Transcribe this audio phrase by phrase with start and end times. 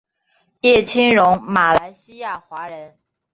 [0.61, 2.97] 叶清荣马来西亚华人。